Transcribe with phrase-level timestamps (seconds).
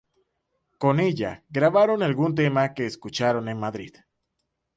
[0.79, 3.93] Con ella grabaron algún tema que escucharon en Madrid.